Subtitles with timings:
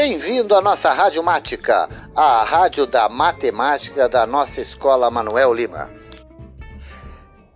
[0.00, 5.90] Bem-vindo à nossa Rádio Mática, a rádio da matemática da nossa escola Manuel Lima.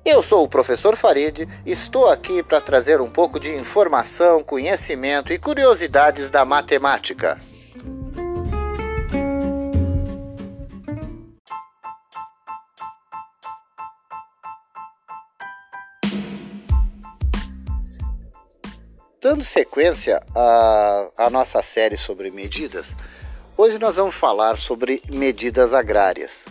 [0.04, 5.38] Eu sou o professor Farid, estou aqui para trazer um pouco de informação, conhecimento e
[5.38, 7.40] curiosidades da matemática.
[19.22, 22.96] Dando sequência à, à nossa série sobre medidas,
[23.56, 26.44] hoje nós vamos falar sobre medidas agrárias.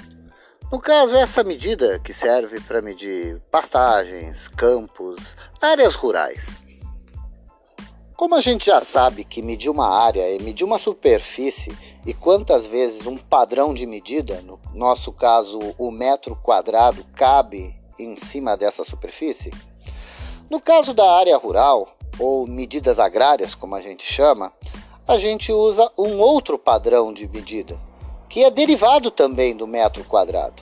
[0.72, 6.56] No caso, essa medida que serve para medir pastagens, campos, áreas rurais.
[8.16, 12.66] Como a gente já sabe que medir uma área é medir uma superfície e quantas
[12.66, 18.86] vezes um padrão de medida, no nosso caso o metro quadrado, cabe em cima dessa
[18.86, 19.52] superfície,
[20.50, 24.54] no caso da área rural, ou medidas agrárias, como a gente chama,
[25.08, 27.80] a gente usa um outro padrão de medida,
[28.30, 30.62] que é derivado também do metro quadrado.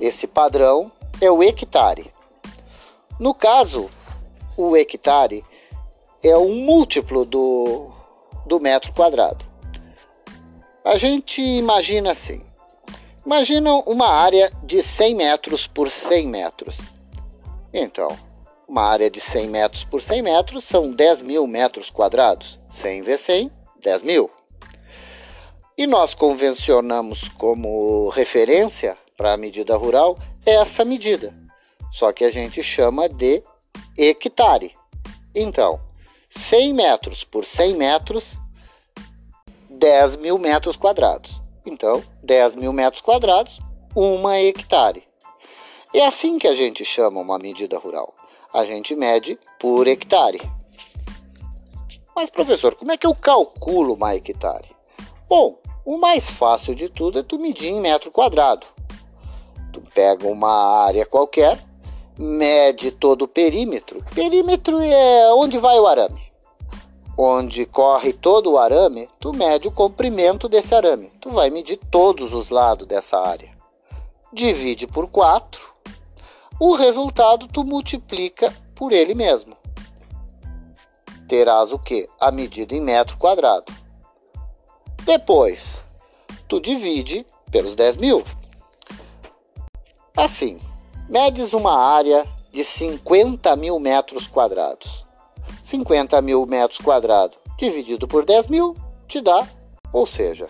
[0.00, 2.12] Esse padrão é o hectare.
[3.18, 3.90] No caso,
[4.56, 5.44] o hectare
[6.22, 7.90] é um múltiplo do,
[8.46, 9.44] do metro quadrado.
[10.84, 12.40] A gente imagina assim:
[13.26, 16.78] imagina uma área de 100 metros por 100 metros.
[17.74, 18.16] Então,
[18.68, 22.60] uma área de 100 metros por 100 metros são 10 mil metros quadrados.
[22.68, 23.50] 100 vezes 100,
[23.82, 24.30] 10 mil.
[25.76, 31.34] E nós convencionamos como referência para a medida rural essa medida,
[31.90, 33.42] só que a gente chama de
[33.96, 34.74] hectare.
[35.34, 35.80] Então,
[36.30, 38.36] 100 metros por 100 metros,
[39.70, 41.42] 10 mil metros quadrados.
[41.64, 43.60] Então, 10 mil metros quadrados,
[43.94, 45.06] uma hectare.
[45.94, 48.17] É assim que a gente chama uma medida rural
[48.58, 50.40] a gente mede por hectare.
[52.14, 54.68] Mas, professor, como é que eu calculo uma hectare?
[55.28, 58.66] Bom, o mais fácil de tudo é tu medir em metro quadrado.
[59.72, 61.64] Tu pega uma área qualquer,
[62.18, 64.04] mede todo o perímetro.
[64.14, 66.20] Perímetro é onde vai o arame.
[67.16, 71.10] Onde corre todo o arame, tu mede o comprimento desse arame.
[71.20, 73.56] Tu vai medir todos os lados dessa área.
[74.32, 75.67] Divide por 4
[76.60, 79.56] o resultado tu multiplica por ele mesmo.
[81.28, 82.08] Terás o que?
[82.20, 83.72] A medida em metro quadrado.
[85.04, 85.84] Depois,
[86.48, 88.24] tu divide pelos 10 mil.
[90.16, 90.58] Assim,
[91.08, 95.06] medes uma área de 50 mil metros quadrados.
[95.62, 98.76] 50 mil metros quadrados dividido por 10 mil
[99.06, 99.46] te dá,
[99.92, 100.48] ou seja,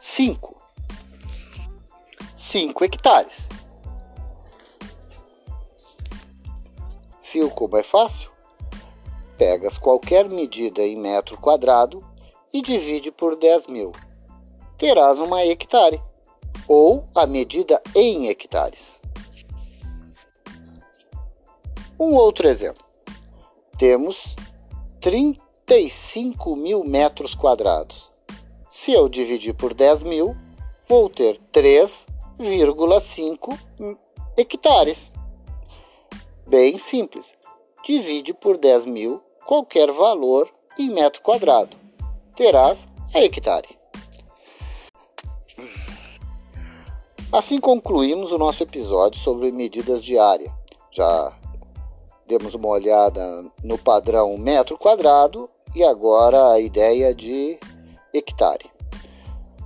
[0.00, 0.56] 5.
[2.34, 3.49] 5 hectares.
[7.30, 8.32] Fio como é fácil?
[9.38, 12.00] Pegas qualquer medida em metro quadrado
[12.52, 13.92] e divide por 10 mil.
[14.76, 16.02] Terás uma hectare,
[16.66, 19.00] ou a medida em hectares.
[22.00, 22.84] Um outro exemplo.
[23.78, 24.34] Temos
[25.00, 28.10] 35 mil metros quadrados.
[28.68, 30.36] Se eu dividir por 10 mil,
[30.88, 33.56] vou ter 3,5
[34.36, 35.12] hectares.
[36.50, 37.32] Bem simples.
[37.86, 41.76] Divide por 10 mil qualquer valor em metro quadrado.
[42.34, 43.78] Terás a hectare.
[47.30, 50.52] Assim concluímos o nosso episódio sobre medidas de área.
[50.90, 51.32] Já
[52.26, 57.60] demos uma olhada no padrão metro quadrado e agora a ideia de
[58.12, 58.68] hectare.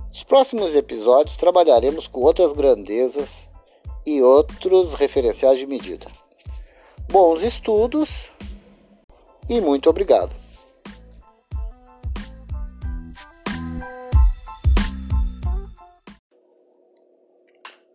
[0.09, 3.49] Nos próximos episódios trabalharemos com outras grandezas
[4.05, 6.05] e outros referenciais de medida
[7.07, 8.31] bons estudos
[9.49, 10.35] e muito obrigado.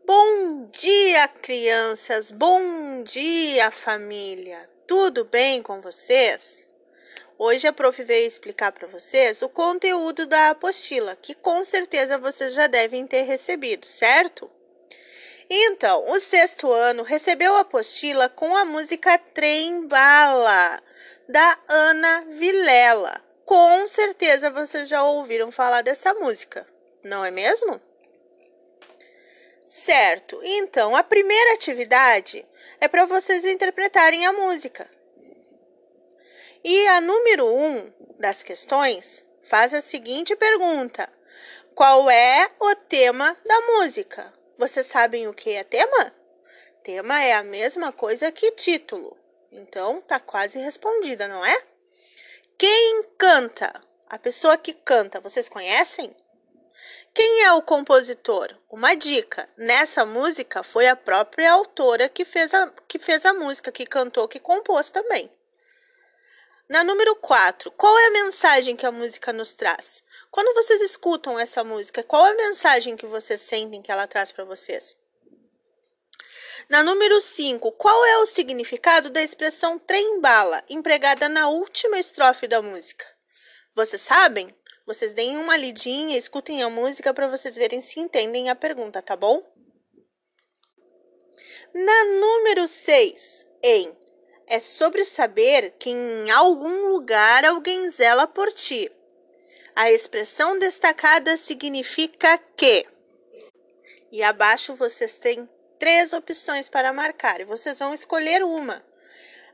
[0.06, 2.31] Bom dia, crianças!
[2.31, 4.68] Bom dia, família!
[4.86, 6.66] Tudo bem com vocês?
[7.39, 12.54] Hoje a prof veio explicar para vocês o conteúdo da apostila, que com certeza vocês
[12.54, 14.51] já devem ter recebido, certo?
[15.52, 20.80] Então, o sexto ano recebeu a apostila com a música Trem Bala,
[21.28, 23.20] da Ana Vilela.
[23.44, 26.64] Com certeza vocês já ouviram falar dessa música,
[27.02, 27.80] não é mesmo?
[29.66, 32.47] Certo, então a primeira atividade
[32.80, 34.88] é para vocês interpretarem a música.
[36.62, 41.08] E a número um das questões faz a seguinte pergunta:
[41.74, 44.40] Qual é o tema da música?
[44.60, 46.15] Vocês sabem o que é tema?
[46.84, 49.16] Tema é a mesma coisa que título.
[49.51, 51.65] Então, tá quase respondida, não é?
[52.59, 53.72] Quem canta?
[54.10, 56.15] a pessoa que canta, vocês conhecem?
[57.15, 58.54] Quem é o compositor?
[58.68, 63.72] Uma dica: nessa música foi a própria autora que fez a, que fez a música,
[63.72, 65.30] que cantou, que compôs também.
[66.71, 70.05] Na número 4, qual é a mensagem que a música nos traz?
[70.31, 74.31] Quando vocês escutam essa música, qual é a mensagem que vocês sentem que ela traz
[74.31, 74.97] para vocês?
[76.69, 82.63] Na número 5, qual é o significado da expressão trem-bala, empregada na última estrofe da
[82.63, 83.05] música?
[83.75, 84.55] Vocês sabem?
[84.87, 89.17] Vocês deem uma lidinha, escutem a música para vocês verem se entendem a pergunta, tá
[89.17, 89.43] bom?
[91.75, 94.09] Na número 6, em
[94.50, 98.91] é sobre saber que em algum lugar alguém zela por ti.
[99.76, 102.84] A expressão destacada significa que.
[104.10, 105.48] E abaixo vocês têm
[105.78, 108.84] três opções para marcar e vocês vão escolher uma.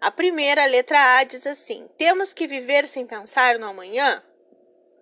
[0.01, 4.25] A primeira, a letra A, diz assim: Temos que viver sem pensar no amanhã?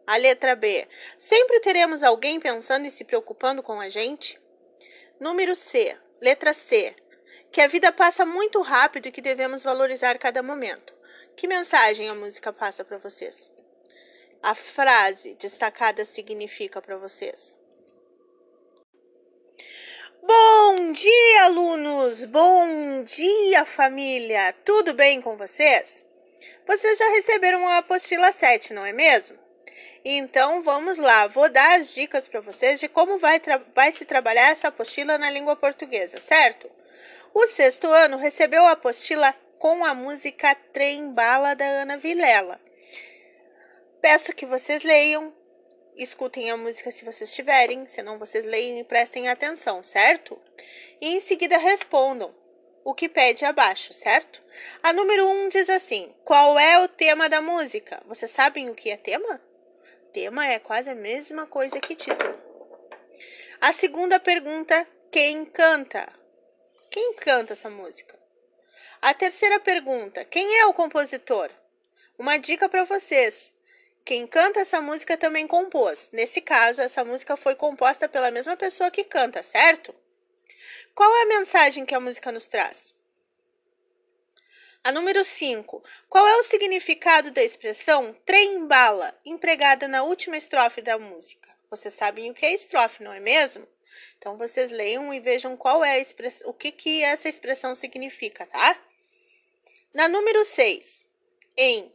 [0.04, 4.40] A letra B, sempre teremos alguém pensando e se preocupando com a gente?
[5.20, 6.94] Número C, letra C,
[7.50, 10.94] que a vida passa muito rápido e que devemos valorizar cada momento.
[11.36, 13.50] Que mensagem a música passa para vocês?
[14.42, 17.56] A frase destacada significa para vocês?
[20.22, 22.24] Bom dia, alunos!
[22.24, 24.54] Bom dia, família!
[24.64, 26.04] Tudo bem com vocês?
[26.66, 29.38] Vocês já receberam a apostila 7, não é mesmo?
[30.04, 33.40] Então vamos lá, vou dar as dicas para vocês de como vai,
[33.74, 36.70] vai se trabalhar essa apostila na língua portuguesa, certo?
[37.34, 42.60] O sexto ano recebeu a apostila com a música Trem Bala da Ana Vilela.
[44.00, 45.34] Peço que vocês leiam
[45.96, 50.40] escutem a música se vocês tiverem, senão vocês leiam e prestem atenção, certo?
[51.00, 52.34] E em seguida respondam
[52.84, 54.42] o que pede abaixo, certo?
[54.82, 58.02] A número 1 um diz assim: Qual é o tema da música?
[58.06, 59.40] Vocês sabem o que é tema?
[60.12, 62.38] Tema é quase a mesma coisa que título.
[63.60, 66.23] A segunda pergunta: Quem canta?
[66.94, 68.16] Quem canta essa música?
[69.02, 71.50] A terceira pergunta: Quem é o compositor?
[72.16, 73.52] Uma dica para vocês:
[74.04, 76.08] quem canta essa música também compôs.
[76.12, 79.92] Nesse caso, essa música foi composta pela mesma pessoa que canta, certo?
[80.94, 82.94] Qual é a mensagem que a música nos traz?
[84.84, 85.82] A número 5.
[86.08, 91.50] Qual é o significado da expressão trem-bala, empregada na última estrofe da música?
[91.68, 93.66] Vocês sabem o que é estrofe, não é mesmo?
[94.18, 98.46] Então vocês leiam e vejam qual é a expressão, o que, que essa expressão significa,
[98.46, 98.78] tá?
[99.92, 101.06] Na número 6.
[101.56, 101.92] Em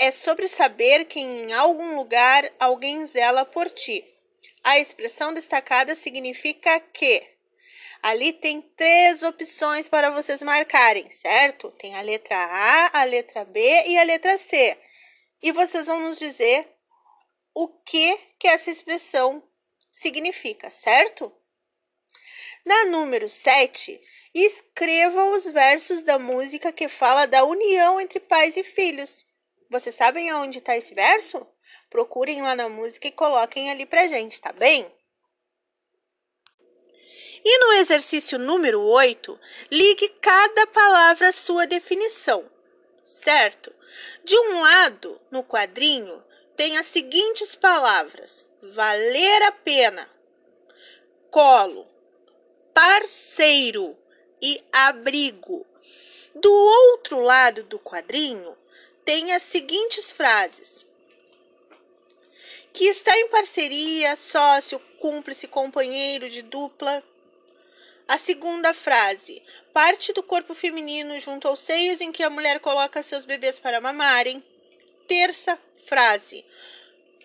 [0.00, 4.02] é sobre saber que em algum lugar alguém zela por ti.
[4.64, 7.22] A expressão destacada significa que.
[8.02, 11.70] Ali tem três opções para vocês marcarem, certo?
[11.72, 14.74] Tem a letra A, a letra B e a letra C.
[15.42, 16.66] E vocês vão nos dizer
[17.54, 19.42] o que que essa expressão
[19.90, 21.32] significa, certo?
[22.64, 24.00] Na número 7,
[24.34, 29.24] escreva os versos da música que fala da união entre pais e filhos.
[29.70, 31.46] Vocês sabem aonde está esse verso?
[31.88, 34.92] Procurem lá na música e coloquem ali pra gente, tá bem?
[37.42, 39.38] E no exercício número 8,
[39.70, 42.50] ligue cada palavra à sua definição,
[43.02, 43.74] certo?
[44.22, 46.22] De um lado, no quadrinho,
[46.54, 50.10] tem as seguintes palavras: valer a pena,
[51.30, 51.86] colo,
[52.74, 53.96] parceiro
[54.40, 55.66] e abrigo.
[56.34, 58.56] Do outro lado do quadrinho,
[59.04, 60.86] tem as seguintes frases:
[62.72, 67.02] que está em parceria, sócio, cúmplice, companheiro de dupla.
[68.06, 73.02] A segunda frase: parte do corpo feminino junto aos seios em que a mulher coloca
[73.02, 74.44] seus bebês para mamarem.
[75.08, 76.44] Terça frase: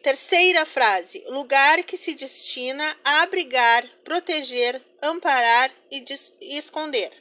[0.05, 6.05] Terceira frase: lugar que se destina a abrigar, proteger, amparar e,
[6.41, 7.11] e esconder.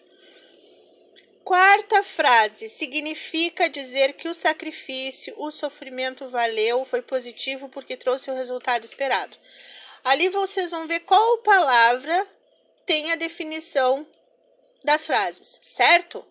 [1.43, 8.35] Quarta frase significa dizer que o sacrifício, o sofrimento valeu, foi positivo porque trouxe o
[8.35, 9.39] resultado esperado.
[10.05, 12.29] Ali vocês vão ver qual palavra
[12.85, 14.07] tem a definição
[14.85, 16.23] das frases, certo?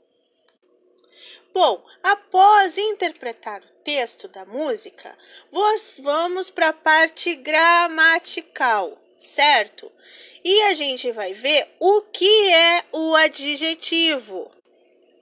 [1.52, 5.18] Bom, após interpretar o texto da música,
[6.02, 9.92] vamos para a parte gramatical, certo?
[10.44, 14.52] E a gente vai ver o que é o adjetivo.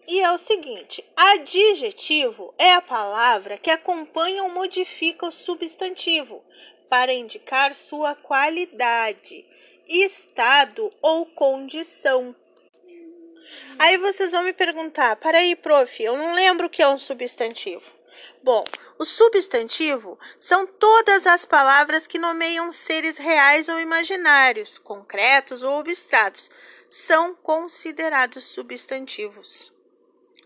[0.08, 6.44] E é o seguinte: adjetivo é a palavra que acompanha ou modifica o substantivo
[6.90, 9.46] para indicar sua qualidade,
[9.88, 12.36] estado ou condição.
[13.78, 16.98] Aí vocês vão me perguntar: para aí, prof, eu não lembro o que é um
[16.98, 18.01] substantivo.
[18.44, 18.66] Bom,
[18.98, 26.50] o substantivo são todas as palavras que nomeiam seres reais ou imaginários, concretos ou abstratos.
[26.90, 29.72] São considerados substantivos.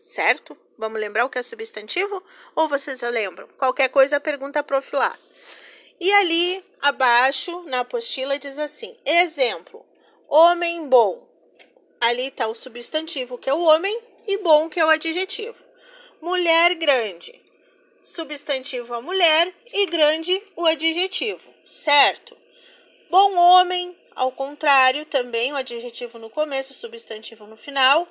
[0.01, 0.58] Certo?
[0.77, 2.22] Vamos lembrar o que é substantivo?
[2.53, 3.48] Ou vocês já lembram?
[3.58, 5.17] Qualquer coisa, pergunta prof lá.
[6.00, 9.86] E ali abaixo, na apostila, diz assim: exemplo,
[10.27, 11.25] homem bom.
[12.00, 15.63] Ali está o substantivo, que é o homem, e bom, que é o adjetivo.
[16.22, 17.44] Mulher grande
[18.05, 22.38] substantivo a mulher e grande o adjetivo, certo?
[23.09, 28.07] Bom homem, ao contrário, também o adjetivo no começo, o substantivo no final,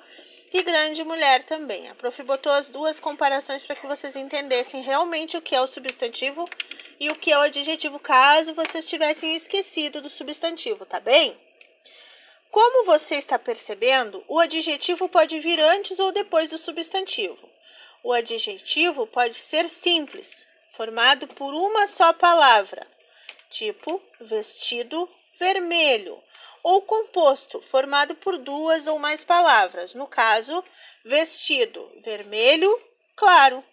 [0.51, 1.87] e grande mulher também.
[1.87, 5.67] A prof botou as duas comparações para que vocês entendessem realmente o que é o
[5.67, 6.47] substantivo
[6.99, 11.37] e o que é o adjetivo, caso vocês tivessem esquecido do substantivo, tá bem?
[12.51, 17.54] Como você está percebendo, o adjetivo pode vir antes ou depois do substantivo.
[18.07, 20.45] O adjetivo pode ser simples,
[20.77, 22.85] formado por uma só palavra,
[23.49, 25.09] tipo vestido
[25.39, 26.21] vermelho,
[26.61, 30.63] ou composto, formado por duas ou mais palavras, no caso,
[31.03, 32.79] vestido vermelho
[33.15, 33.63] claro.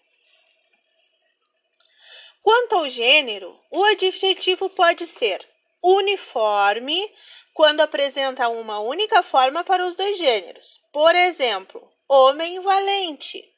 [2.41, 5.47] Quanto ao gênero, o adjetivo pode ser
[5.79, 7.07] uniforme
[7.53, 10.81] quando apresenta uma única forma para os dois gêneros.
[10.91, 13.52] Por exemplo, homem valente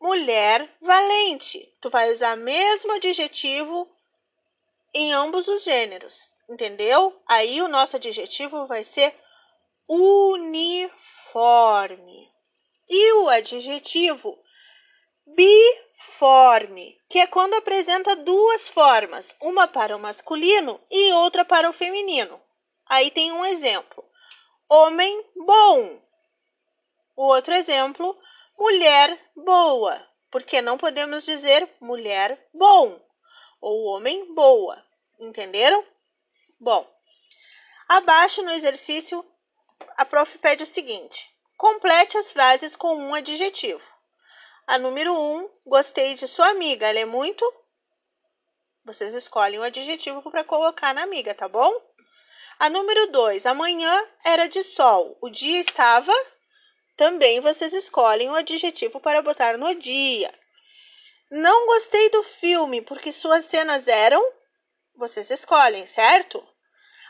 [0.00, 1.72] mulher valente.
[1.80, 3.88] Tu vai usar mesmo adjetivo
[4.94, 7.20] em ambos os gêneros, entendeu?
[7.26, 9.14] Aí o nosso adjetivo vai ser
[9.88, 11.16] uniforme.
[12.88, 14.38] E o adjetivo
[15.26, 21.72] biforme, que é quando apresenta duas formas, uma para o masculino e outra para o
[21.72, 22.40] feminino.
[22.86, 24.04] Aí tem um exemplo:
[24.68, 26.00] homem bom.
[27.16, 28.16] O outro exemplo,
[28.58, 33.00] mulher boa, porque não podemos dizer mulher bom
[33.60, 34.82] ou homem boa.
[35.18, 35.84] Entenderam?
[36.58, 36.88] Bom,
[37.88, 39.24] abaixo no exercício,
[39.96, 43.82] a prof pede o seguinte: complete as frases com um adjetivo.
[44.66, 46.88] A número 1, um, gostei de sua amiga.
[46.88, 47.44] Ela é muito.
[48.84, 51.72] Vocês escolhem o adjetivo para colocar na amiga, tá bom?
[52.58, 55.16] A número 2, amanhã era de sol.
[55.20, 56.12] O dia estava
[56.96, 60.32] também vocês escolhem o adjetivo para botar no dia.
[61.30, 64.22] Não gostei do filme porque suas cenas eram.
[64.94, 66.46] Vocês escolhem, certo?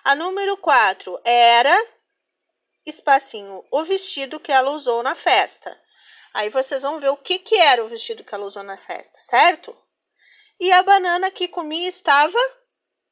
[0.02, 1.76] A número 4 era
[2.84, 5.78] espacinho o vestido que ela usou na festa.
[6.34, 9.18] Aí vocês vão ver o que, que era o vestido que ela usou na festa,
[9.18, 9.76] certo?
[10.58, 12.38] E a banana que comi estava.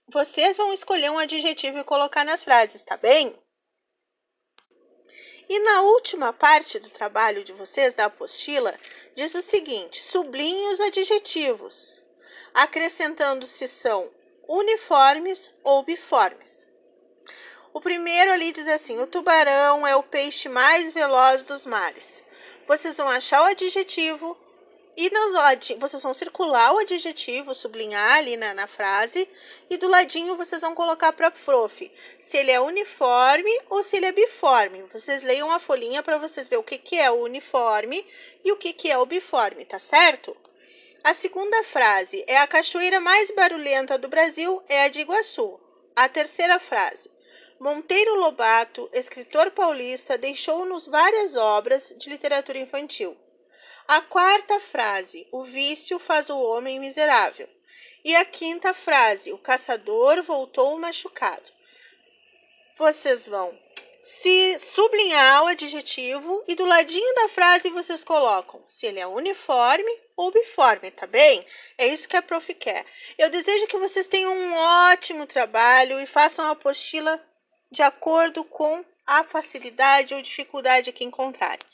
[0.08, 3.34] Vocês vão escolher um adjetivo e colocar nas frases, tá bem?
[5.48, 8.74] E na última parte do trabalho de vocês, da apostila,
[9.14, 12.00] diz o seguinte: sublinhe os adjetivos,
[12.52, 14.10] acrescentando se são
[14.48, 16.66] uniformes ou biformes.
[17.72, 22.22] O primeiro ali diz assim: o tubarão é o peixe mais veloz dos mares.
[22.66, 24.38] Vocês vão achar o adjetivo
[24.96, 29.28] e no ladinho, vocês vão circular o adjetivo, sublinhar ali na, na frase,
[29.68, 34.06] e do ladinho vocês vão colocar para prof se ele é uniforme ou se ele
[34.06, 34.82] é biforme.
[34.92, 38.06] Vocês leiam a folhinha para vocês ver o que, que é o uniforme
[38.44, 40.36] e o que, que é o biforme, tá certo?
[41.02, 45.60] A segunda frase é a cachoeira mais barulhenta do Brasil é a de Iguaçu.
[45.96, 47.10] A terceira frase.
[47.58, 53.16] Monteiro Lobato, escritor paulista, deixou-nos várias obras de literatura infantil.
[53.86, 57.46] A quarta frase, o vício faz o homem miserável.
[58.02, 61.44] E a quinta frase, o caçador voltou machucado.
[62.78, 63.56] Vocês vão
[64.02, 70.00] se sublinhar o adjetivo e do ladinho da frase vocês colocam se ele é uniforme
[70.16, 71.46] ou biforme, tá bem?
[71.76, 72.86] É isso que a prof quer.
[73.18, 77.22] Eu desejo que vocês tenham um ótimo trabalho e façam a apostila
[77.70, 81.66] de acordo com a facilidade ou dificuldade que encontrarem.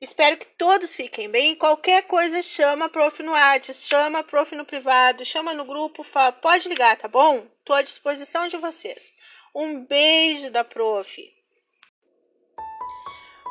[0.00, 1.56] Espero que todos fiquem bem.
[1.56, 6.04] Qualquer coisa, chama a prof no WhatsApp, chama a prof no privado, chama no grupo,
[6.04, 7.44] fala, pode ligar, tá bom?
[7.58, 9.12] Estou à disposição de vocês.
[9.52, 11.34] Um beijo da prof.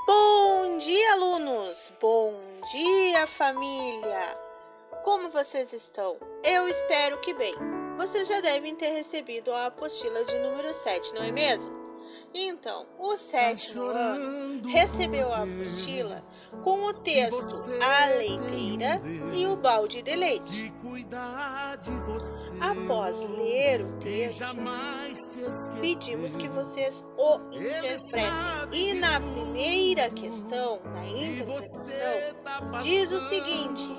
[0.07, 1.91] Bom dia, alunos!
[1.99, 2.39] Bom
[2.71, 4.37] dia, família!
[5.03, 6.17] Como vocês estão?
[6.45, 7.55] Eu espero que bem.
[7.97, 11.76] Vocês já devem ter recebido a apostila de número 7, não é mesmo?
[12.33, 16.23] Então, o sétimo ano recebeu a apostila
[16.63, 17.41] com o texto
[17.81, 19.01] A Leiteira
[19.33, 20.73] e o Balde de Leite.
[22.59, 24.45] Após ler o texto,
[25.79, 28.25] pedimos que vocês o interpretem.
[28.71, 33.89] E na primeira questão, na interpretação, diz o seguinte: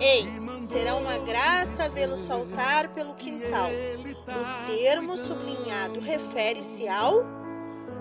[0.00, 0.28] Ei,
[0.68, 3.68] será uma graça vê-lo saltar pelo quintal.
[3.68, 7.24] O termo sublinhado refere-se ao.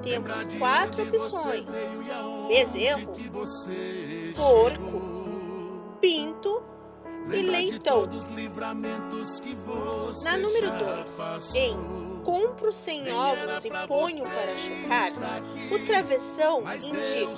[0.04, 1.66] Temos quatro opções:
[2.48, 3.14] bezerro,
[4.36, 5.02] porco,
[6.00, 6.64] pinto
[7.34, 8.08] e leitão.
[10.24, 15.12] Na número 2, em compro sem ovos e ponho para chocar,
[15.72, 17.36] o travessão indica.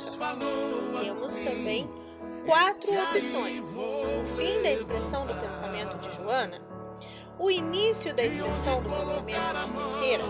[1.01, 1.89] Temos também
[2.45, 6.59] quatro opções: o fim da expressão do pensamento de Joana,
[7.37, 10.23] o início da expressão do pensamento de Monteira,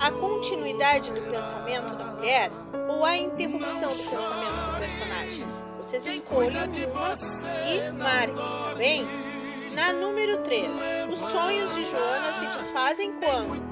[0.00, 2.50] a continuidade do pensamento da mulher
[2.88, 5.46] ou a interrupção do pensamento do personagem.
[5.76, 7.14] Vocês escolham uma
[7.68, 9.06] e marquem, tá bem?
[9.76, 10.70] Na número 3,
[11.12, 13.62] os sonhos de Joana se desfazem quando?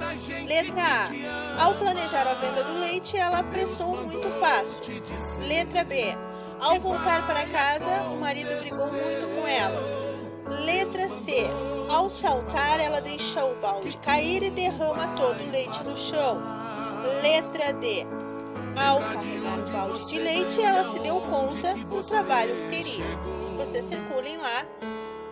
[0.47, 1.65] Letra A.
[1.65, 4.83] Ao planejar a venda do leite, ela apressou muito o passo.
[5.49, 6.15] Letra B.
[6.65, 9.79] Ao voltar para casa, o marido brigou muito com ela.
[10.65, 11.47] Letra C.
[11.91, 16.41] Ao saltar, ela deixa o balde cair e derrama todo o leite no chão.
[17.23, 18.07] Letra D.
[18.83, 23.05] Ao carregar o balde de leite, ela se deu conta do trabalho que teria.
[23.59, 24.65] Vocês circulem lá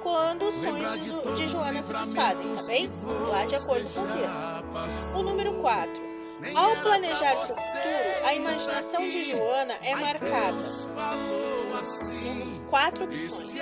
[0.02, 2.90] quando os sonhos de, de Joana se desfazem, tá bem?
[3.30, 5.16] Lá de acordo com o texto.
[5.16, 6.11] O número 4.
[6.54, 10.58] Ao planejar seu futuro, a imaginação de Joana é marcada.
[12.22, 13.54] Temos quatro opções.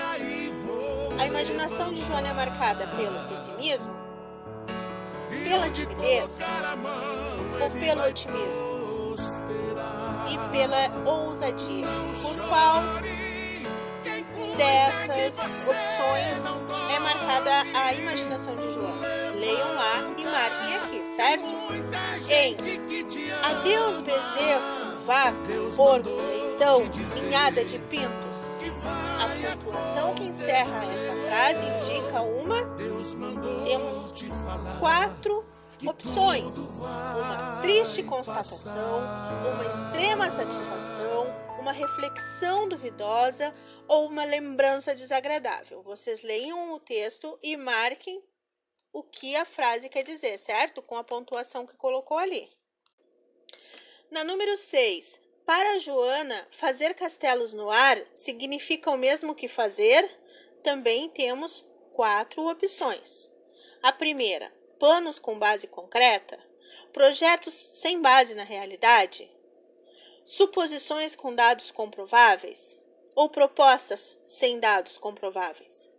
[1.18, 3.94] A imaginação de Joana é marcada pelo pessimismo,
[5.44, 6.38] pela timidez
[7.60, 9.14] ou pelo otimismo
[10.30, 11.86] e pela ousadia.
[12.22, 12.82] Por qual
[14.56, 16.38] dessas opções
[16.94, 19.20] é marcada a imaginação de Joana?
[19.34, 21.44] Leiam lá e marquem aqui, certo?
[22.32, 22.56] Em
[23.42, 25.34] Adeus bezerro, vaca,
[25.74, 26.82] porco, leitão,
[27.24, 28.54] ninhada de pintos.
[29.18, 32.60] A pontuação que encerra essa frase indica uma.
[33.64, 34.14] Temos
[34.78, 35.44] quatro
[35.84, 39.00] opções: uma triste constatação,
[39.52, 41.26] uma extrema satisfação,
[41.58, 43.52] uma reflexão duvidosa
[43.88, 45.82] ou uma lembrança desagradável.
[45.82, 48.22] Vocês leiam o texto e marquem
[48.92, 50.82] o que a frase quer dizer, certo?
[50.82, 52.50] Com a pontuação que colocou ali.
[54.10, 60.08] Na número 6, para Joana, fazer castelos no ar significa o mesmo que fazer?
[60.62, 63.28] Também temos quatro opções.
[63.82, 66.38] A primeira, planos com base concreta,
[66.92, 69.30] projetos sem base na realidade,
[70.24, 72.80] suposições com dados comprováveis
[73.14, 75.89] ou propostas sem dados comprováveis.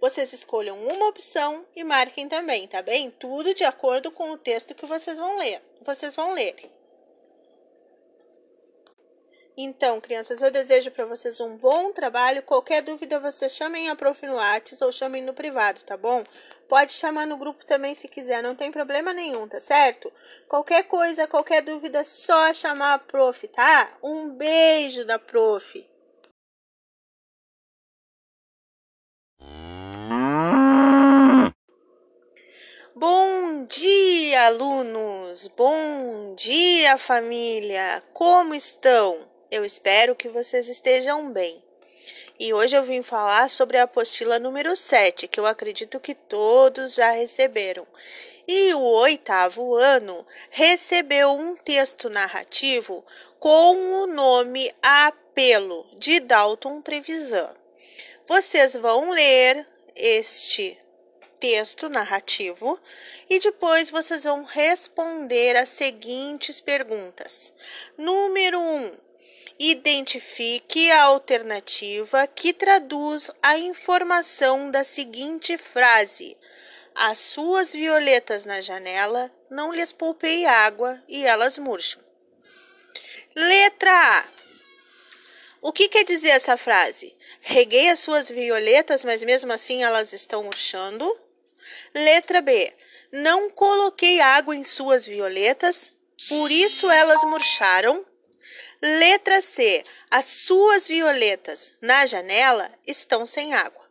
[0.00, 3.10] Vocês escolham uma opção e marquem também, tá bem?
[3.10, 5.62] Tudo de acordo com o texto que vocês vão ler.
[5.82, 6.70] Vocês vão ler.
[9.62, 12.42] Então, crianças, eu desejo para vocês um bom trabalho.
[12.42, 16.24] Qualquer dúvida, vocês chamem a prof no WhatsApp ou chamem no privado, tá bom?
[16.66, 20.10] Pode chamar no grupo também se quiser, não tem problema nenhum, tá certo?
[20.48, 23.98] Qualquer coisa, qualquer dúvida, só chamar a prof, tá?
[24.02, 25.86] Um beijo da prof.
[32.94, 35.46] Bom dia, alunos!
[35.56, 38.02] Bom dia, família!
[38.12, 39.24] Como estão?
[39.48, 41.62] Eu espero que vocês estejam bem.
[42.36, 46.94] E hoje eu vim falar sobre a apostila número 7, que eu acredito que todos
[46.94, 47.86] já receberam.
[48.48, 53.04] E o oitavo ano recebeu um texto narrativo
[53.38, 57.54] com o nome Apelo, de Dalton Trevisan.
[58.26, 60.76] Vocês vão ler este
[61.40, 62.78] texto narrativo
[63.28, 67.52] e depois vocês vão responder as seguintes perguntas.
[67.96, 68.62] Número 1.
[68.62, 68.90] Um,
[69.58, 76.36] identifique a alternativa que traduz a informação da seguinte frase:
[76.94, 82.02] As suas violetas na janela, não lhes poupei água e elas murcham.
[83.34, 84.28] Letra A.
[85.62, 87.14] O que quer dizer essa frase?
[87.42, 91.04] Reguei as suas violetas, mas mesmo assim elas estão murchando?
[91.94, 92.72] Letra B.
[93.12, 95.94] Não coloquei água em suas violetas,
[96.28, 98.04] por isso elas murcharam.
[98.80, 99.84] Letra C.
[100.10, 103.84] As suas violetas na janela estão sem água.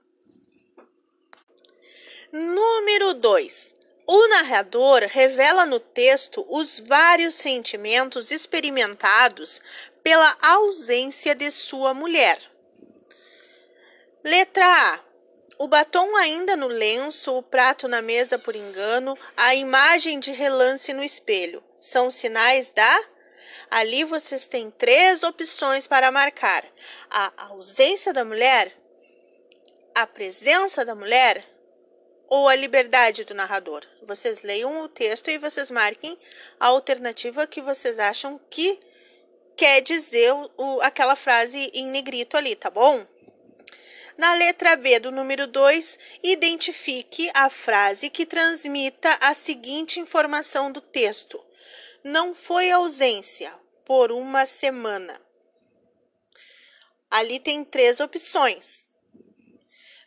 [2.32, 3.76] Número 2.
[4.08, 9.62] O narrador revela no texto os vários sentimentos experimentados
[10.02, 12.40] pela ausência de sua mulher.
[14.24, 15.09] Letra A
[15.60, 20.94] o batom ainda no lenço, o prato na mesa por engano, a imagem de relance
[20.94, 21.62] no espelho.
[21.82, 23.00] São sinais da.
[23.70, 26.66] Ali vocês têm três opções para marcar:
[27.10, 28.74] a ausência da mulher,
[29.94, 31.46] a presença da mulher
[32.30, 33.82] ou a liberdade do narrador?
[34.04, 36.18] Vocês leiam o texto e vocês marquem
[36.58, 38.80] a alternativa que vocês acham que
[39.58, 43.06] quer dizer o, aquela frase em negrito ali, tá bom?
[44.20, 50.82] Na letra B do número 2, identifique a frase que transmita a seguinte informação do
[50.82, 51.42] texto:
[52.04, 55.18] Não foi ausência por uma semana.
[57.10, 58.86] Ali tem três opções.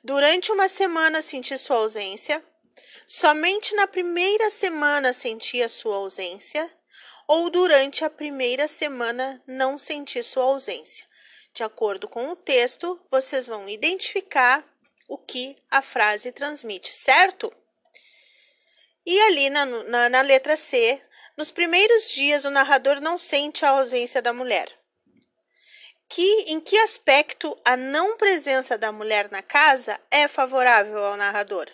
[0.04, 2.44] Durante uma semana senti sua ausência.
[3.06, 6.70] Somente na primeira semana senti a sua ausência.
[7.26, 11.10] Ou durante a primeira semana não senti sua ausência.
[11.52, 14.64] De acordo com o texto, vocês vão identificar
[15.08, 17.52] o que a frase transmite, certo?
[19.04, 21.00] E ali na, na, na letra C,
[21.36, 24.82] nos primeiros dias o narrador não sente a ausência da mulher
[26.14, 31.66] que em que aspecto a não presença da mulher na casa é favorável ao narrador?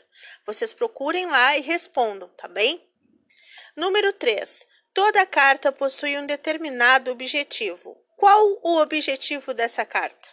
[0.47, 2.81] Vocês procurem lá e respondam, tá bem?
[3.75, 4.65] Número 3.
[4.95, 8.01] Toda carta possui um determinado objetivo.
[8.19, 10.29] Qual o objetivo dessa carta?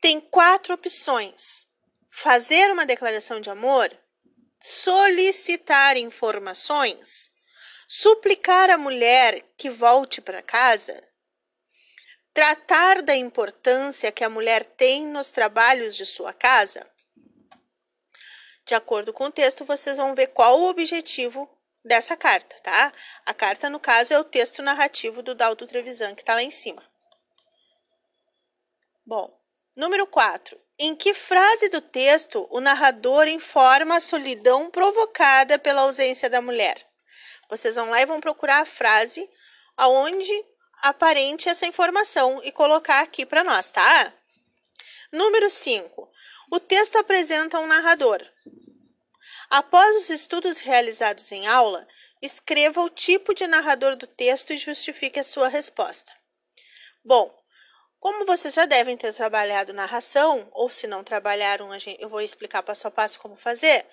[0.00, 1.66] Tem quatro opções:
[2.08, 3.90] fazer uma declaração de amor,
[4.60, 7.28] solicitar informações,
[7.88, 10.96] suplicar a mulher que volte para casa,
[12.32, 16.88] tratar da importância que a mulher tem nos trabalhos de sua casa?
[18.64, 21.50] De acordo com o texto, vocês vão ver qual o objetivo
[21.84, 22.92] dessa carta, tá?
[23.26, 26.50] A carta, no caso, é o texto narrativo do Dalto Trevisan, que está lá em
[26.50, 26.82] cima.
[29.04, 29.38] Bom,
[29.76, 30.58] número 4.
[30.78, 36.84] Em que frase do texto o narrador informa a solidão provocada pela ausência da mulher?
[37.48, 39.28] Vocês vão lá e vão procurar a frase
[39.76, 40.32] aonde
[40.82, 44.12] aparente essa informação e colocar aqui para nós, tá?
[45.12, 46.10] Número 5.
[46.50, 48.20] O texto apresenta um narrador.
[49.54, 51.86] Após os estudos realizados em aula,
[52.20, 56.12] escreva o tipo de narrador do texto e justifique a sua resposta.
[57.04, 57.32] Bom,
[58.00, 62.88] como vocês já devem ter trabalhado narração, ou se não trabalharam, eu vou explicar passo
[62.88, 63.86] a passo como fazer.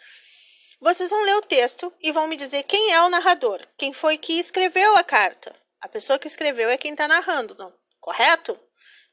[0.80, 4.18] Vocês vão ler o texto e vão me dizer quem é o narrador, quem foi
[4.18, 5.56] que escreveu a carta.
[5.80, 7.72] A pessoa que escreveu é quem está narrando, não?
[8.00, 8.60] correto?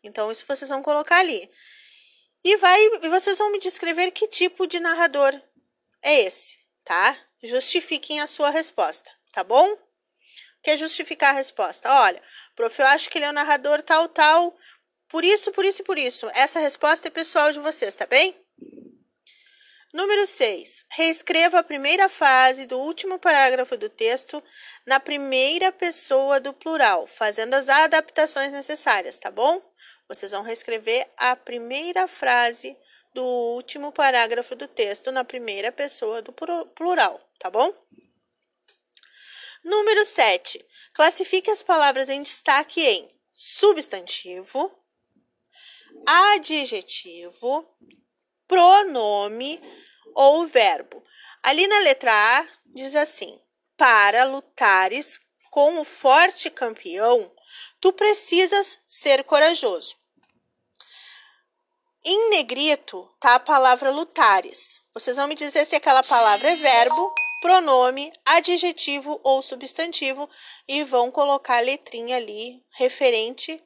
[0.03, 1.51] Então, isso vocês vão colocar ali.
[2.43, 5.39] E, vai, e vocês vão me descrever que tipo de narrador
[6.03, 7.19] é esse, tá?
[7.43, 9.77] Justifiquem a sua resposta, tá bom?
[10.63, 11.91] Quer justificar a resposta?
[11.91, 12.23] Olha,
[12.55, 14.57] prof, eu acho que ele é o narrador tal, tal,
[15.09, 16.29] por isso, por isso e por isso.
[16.35, 18.37] Essa resposta é pessoal de vocês, tá bem?
[19.93, 20.85] Número 6.
[20.91, 24.43] Reescreva a primeira frase do último parágrafo do texto
[24.87, 29.63] na primeira pessoa do plural, fazendo as adaptações necessárias, tá bom?
[30.07, 32.77] Vocês vão reescrever a primeira frase
[33.18, 37.74] do último parágrafo do texto na primeira pessoa do plural, tá bom?
[39.64, 40.64] Número 7.
[40.92, 44.72] Classifique as palavras em destaque em substantivo,
[46.07, 47.68] adjetivo,
[48.46, 49.61] pronome
[50.14, 51.02] ou verbo.
[51.42, 53.37] Ali na letra A diz assim:
[53.76, 57.35] Para lutares com o forte campeão,
[57.81, 59.96] tu precisas ser corajoso.
[62.11, 64.81] Em negrito tá a palavra lutares.
[64.94, 70.27] Vocês vão me dizer se aquela palavra é verbo, pronome, adjetivo ou substantivo
[70.66, 73.62] e vão colocar a letrinha ali referente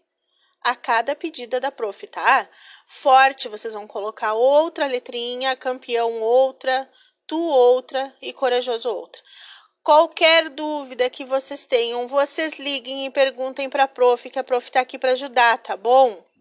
[0.61, 2.49] a cada pedida da prof, tá?
[2.89, 6.91] Forte, vocês vão colocar outra letrinha, campeão outra,
[7.29, 9.23] tu outra e corajoso outra.
[9.85, 14.67] Qualquer dúvida que vocês tenham, vocês liguem e perguntem para a prof, que a prof
[14.67, 16.32] está aqui para ajudar, tá bom?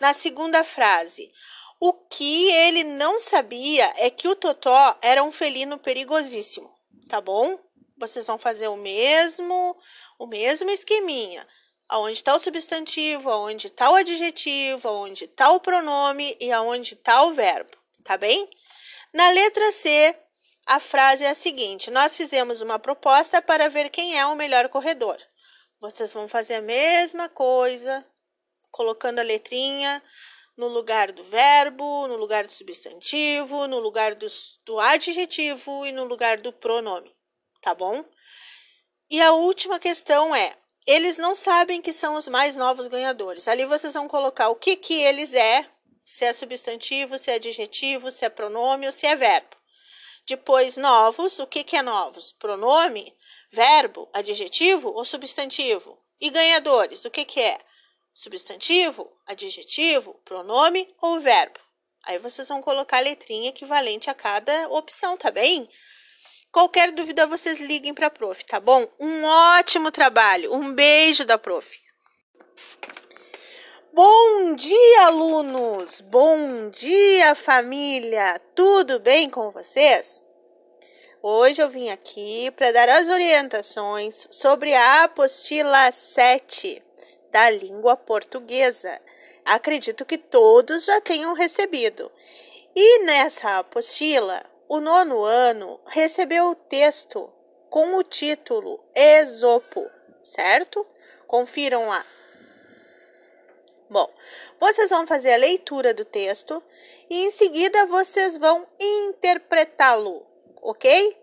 [0.00, 1.30] Na segunda frase,
[1.78, 6.74] o que ele não sabia é que o Totó era um felino perigosíssimo,
[7.08, 7.58] tá bom?
[7.96, 9.76] Vocês vão fazer o mesmo,
[10.18, 11.46] o mesmo esqueminha
[11.90, 17.24] aonde está o substantivo, aonde está o adjetivo, aonde está o pronome e aonde está
[17.24, 18.48] o verbo, tá bem?
[19.12, 20.16] Na letra C,
[20.66, 24.68] a frase é a seguinte: Nós fizemos uma proposta para ver quem é o melhor
[24.68, 25.18] corredor.
[25.80, 28.06] Vocês vão fazer a mesma coisa,
[28.70, 30.02] colocando a letrinha
[30.56, 34.26] no lugar do verbo, no lugar do substantivo, no lugar do,
[34.64, 37.14] do adjetivo e no lugar do pronome,
[37.62, 38.04] tá bom?
[39.10, 40.56] E a última questão é:
[40.86, 43.48] eles não sabem que são os mais novos ganhadores.
[43.48, 45.68] Ali vocês vão colocar o que, que eles é,
[46.04, 49.56] se é substantivo, se é adjetivo, se é pronome ou se é verbo.
[50.26, 52.32] Depois, novos, o que, que é novos?
[52.32, 53.12] Pronome,
[53.50, 55.98] verbo, adjetivo ou substantivo?
[56.20, 57.58] E ganhadores, o que, que é?
[58.14, 61.58] Substantivo, adjetivo, pronome ou verbo.
[62.04, 65.68] Aí vocês vão colocar a letrinha equivalente a cada opção, tá bem?
[66.50, 68.88] Qualquer dúvida, vocês liguem para a prof, tá bom?
[68.98, 70.52] Um ótimo trabalho.
[70.52, 71.78] Um beijo da prof.
[73.92, 76.00] Bom dia, alunos!
[76.00, 78.40] Bom dia, família!
[78.54, 80.24] Tudo bem com vocês?
[81.22, 86.82] Hoje eu vim aqui para dar as orientações sobre a apostila 7
[87.30, 89.00] da língua portuguesa.
[89.44, 92.10] Acredito que todos já tenham recebido.
[92.74, 97.32] E nessa apostila, o nono ano recebeu o texto
[97.68, 99.90] com o título Esopo,
[100.22, 100.86] certo?
[101.26, 102.04] Confiram lá.
[103.88, 104.08] Bom,
[104.60, 106.62] vocês vão fazer a leitura do texto
[107.08, 110.24] e em seguida vocês vão interpretá-lo,
[110.62, 111.16] ok?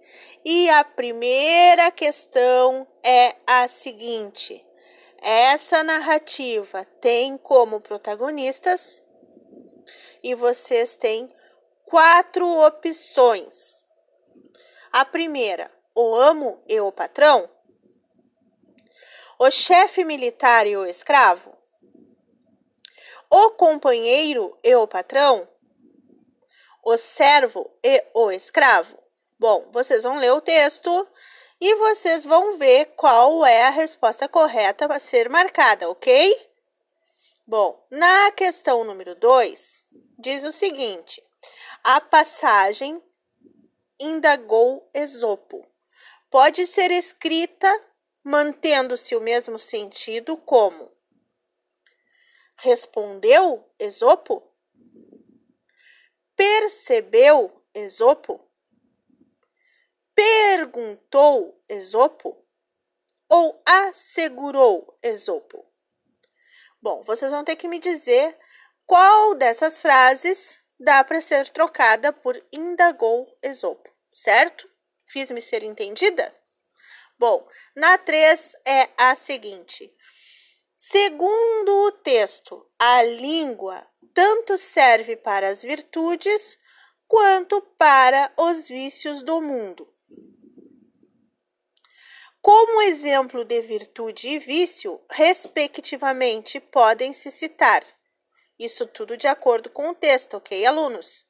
[0.44, 4.67] E a primeira questão é a seguinte:
[5.22, 9.02] essa narrativa tem como protagonistas
[10.24, 11.34] e vocês têm
[11.86, 13.84] quatro opções.
[14.92, 17.50] A primeira, o amo e o patrão,
[19.40, 21.56] o chefe militar e o escravo,
[23.30, 25.48] o companheiro e o patrão,
[26.84, 28.98] o servo e o escravo.
[29.40, 31.08] Bom, vocês vão ler o texto
[31.60, 36.50] e vocês vão ver qual é a resposta correta a ser marcada, ok?
[37.46, 39.86] Bom, na questão número 2,
[40.20, 41.24] diz o seguinte:
[41.84, 43.02] a passagem
[44.00, 45.66] indagou Esopo.
[46.30, 47.68] Pode ser escrita
[48.24, 50.92] mantendo-se o mesmo sentido como
[52.58, 54.44] respondeu Esopo?
[56.36, 58.47] Percebeu Esopo?
[60.18, 62.44] Perguntou Esopo
[63.30, 65.64] ou assegurou Esopo?
[66.82, 68.36] Bom, vocês vão ter que me dizer
[68.84, 74.68] qual dessas frases dá para ser trocada por indagou Esopo, certo?
[75.06, 76.36] Fiz-me ser entendida?
[77.20, 79.94] Bom, na 3 é a seguinte:
[80.76, 86.58] segundo o texto, a língua tanto serve para as virtudes
[87.08, 89.94] quanto para os vícios do mundo.
[92.50, 97.84] Como exemplo de virtude e vício, respectivamente, podem se citar.
[98.58, 101.26] Isso tudo de acordo com o texto, ok, alunos?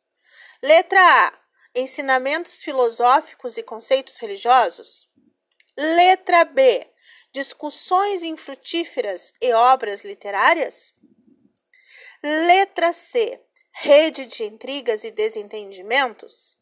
[0.62, 1.34] Letra A:
[1.74, 5.10] Ensinamentos filosóficos e conceitos religiosos.
[5.76, 6.88] Letra B:
[7.32, 10.94] Discussões infrutíferas e obras literárias.
[12.22, 16.56] Letra C: Rede de intrigas e desentendimentos.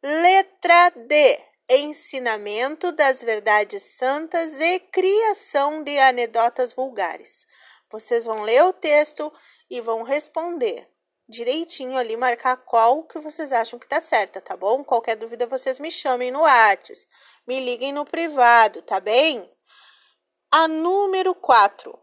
[0.00, 7.46] Letra D: ensinamento das verdades santas e criação de anedotas vulgares.
[7.90, 9.32] Vocês vão ler o texto
[9.70, 10.90] e vão responder
[11.30, 14.82] direitinho ali, marcar qual que vocês acham que tá certa, tá bom?
[14.82, 17.06] Qualquer dúvida vocês me chamem no Whats,
[17.46, 19.48] me liguem no privado, tá bem?
[20.50, 21.96] A número 4.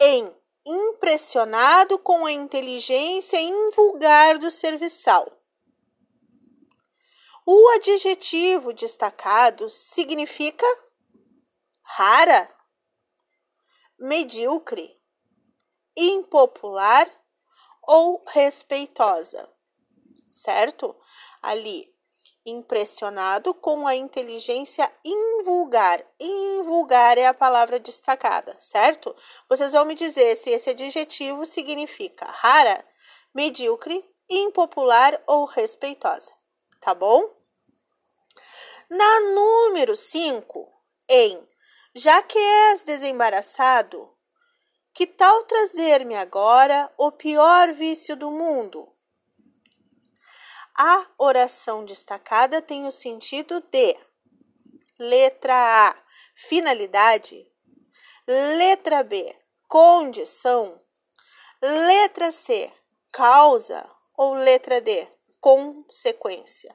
[0.00, 0.30] Em
[0.66, 5.35] impressionado com a inteligência invulgar do serviçal.
[7.48, 10.66] O adjetivo destacado significa
[11.80, 12.50] rara,
[13.96, 15.00] medíocre,
[15.96, 17.08] impopular
[17.86, 19.48] ou respeitosa,
[20.28, 20.96] certo?
[21.40, 21.94] Ali,
[22.44, 26.04] impressionado com a inteligência invulgar.
[26.18, 29.14] Invulgar é a palavra destacada, certo?
[29.48, 32.84] Vocês vão me dizer se esse adjetivo significa rara,
[33.32, 36.34] medíocre, impopular ou respeitosa,
[36.80, 37.35] tá bom?
[38.88, 40.72] Na número 5,
[41.08, 41.44] em
[41.92, 44.16] Já que és desembaraçado,
[44.94, 48.88] que tal trazer-me agora o pior vício do mundo?
[50.78, 53.96] A oração destacada tem o sentido de
[55.00, 56.04] letra A,
[56.36, 57.44] finalidade,
[58.24, 60.80] letra B, condição,
[61.60, 62.72] letra C,
[63.12, 65.08] causa ou letra D,
[65.40, 66.72] consequência.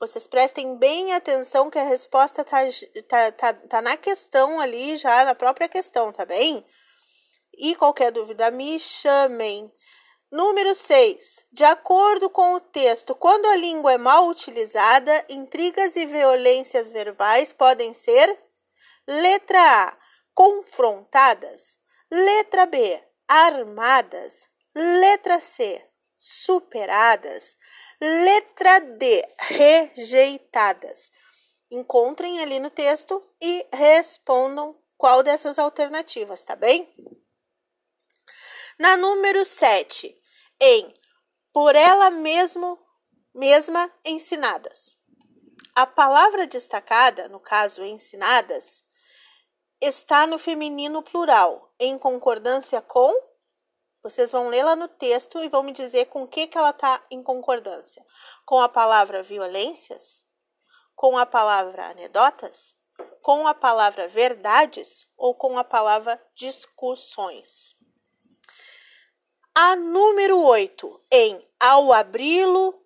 [0.00, 2.60] Vocês prestem bem atenção que a resposta tá,
[3.06, 6.64] tá, tá, tá na questão ali, já na própria questão, tá bem?
[7.58, 9.70] E qualquer dúvida, me chamem.
[10.32, 11.44] Número 6.
[11.52, 17.52] De acordo com o texto, quando a língua é mal utilizada, intrigas e violências verbais
[17.52, 18.42] podem ser
[19.06, 19.98] letra A,
[20.32, 21.78] confrontadas,
[22.10, 25.89] letra B, armadas, letra C,
[26.20, 27.56] superadas,
[27.98, 31.10] Letra D, rejeitadas.
[31.70, 36.94] Encontrem ali no texto e respondam qual dessas alternativas, tá bem?
[38.78, 40.14] Na número 7,
[40.60, 40.94] em
[41.54, 42.78] por ela mesmo,
[43.34, 44.98] mesma ensinadas.
[45.74, 48.84] A palavra destacada, no caso ensinadas,
[49.80, 53.10] está no feminino plural, em concordância com.
[54.02, 56.70] Vocês vão ler lá no texto e vão me dizer com o que, que ela
[56.70, 58.04] está em concordância.
[58.46, 60.26] Com a palavra violências?
[60.94, 62.76] Com a palavra anedotas?
[63.20, 65.06] Com a palavra verdades?
[65.16, 67.76] Ou com a palavra discussões?
[69.54, 72.82] A número 8, em ao abri-lo,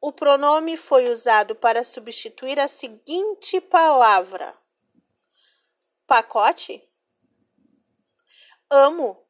[0.00, 4.52] o pronome foi usado para substituir a seguinte palavra:
[6.08, 6.82] pacote,
[8.68, 9.24] amo,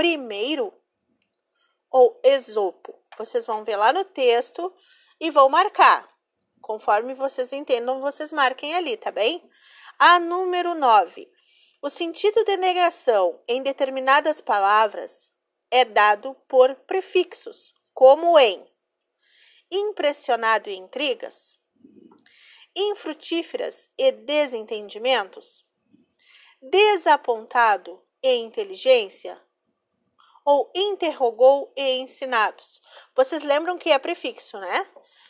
[0.00, 0.72] primeiro
[1.90, 2.98] ou esopo.
[3.18, 4.72] Vocês vão ver lá no texto
[5.20, 6.08] e vão marcar.
[6.58, 9.46] Conforme vocês entendam, vocês marquem ali, tá bem?
[9.98, 11.30] A número 9.
[11.82, 15.30] O sentido de negação em determinadas palavras
[15.70, 18.66] é dado por prefixos, como em
[19.70, 21.60] impressionado e intrigas,
[22.74, 25.62] infrutíferas e desentendimentos,
[26.58, 29.38] desapontado e inteligência,
[30.50, 32.82] ou interrogou e ensinados.
[33.14, 34.84] Vocês lembram que é prefixo, né?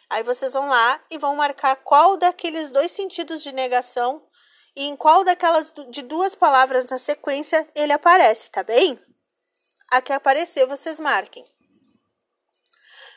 [0.09, 4.26] Aí vocês vão lá e vão marcar qual daqueles dois sentidos de negação
[4.74, 8.98] e em qual daquelas de duas palavras na sequência ele aparece, tá bem?
[9.90, 11.44] A que aparecer, vocês marquem.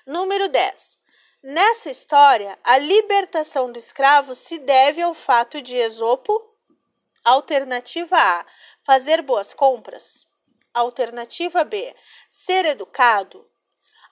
[0.06, 1.00] Número 10.
[1.42, 6.34] Nessa história, a libertação do escravo se deve ao fato de Esopo.
[7.24, 8.46] Alternativa A:
[8.84, 10.28] fazer boas compras.
[10.74, 11.96] Alternativa B:
[12.30, 13.48] ser educado.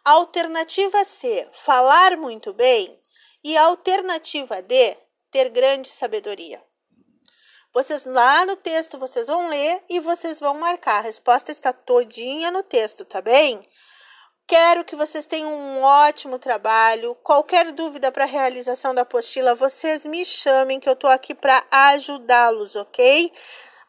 [0.06, 3.00] Alternativa C: falar muito bem.
[3.44, 4.98] E alternativa D:
[5.32, 6.62] ter grande sabedoria.
[7.74, 10.98] Vocês lá no texto vocês vão ler e vocês vão marcar.
[10.98, 13.66] A resposta está todinha no texto, tá bem?
[14.46, 17.16] Quero que vocês tenham um ótimo trabalho.
[17.24, 21.66] Qualquer dúvida para a realização da apostila, vocês me chamem que eu estou aqui para
[21.72, 23.32] ajudá-los, ok?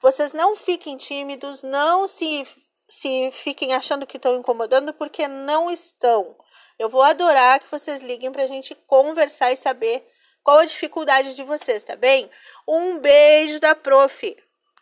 [0.00, 2.46] Vocês não fiquem tímidos, não se,
[2.92, 6.36] se fiquem achando que estão incomodando, porque não estão.
[6.78, 10.06] Eu vou adorar que vocês liguem para a gente conversar e saber
[10.44, 12.30] qual a dificuldade de vocês, tá bem?
[12.68, 14.36] Um beijo da prof.